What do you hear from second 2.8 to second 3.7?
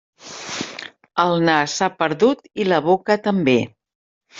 boca també.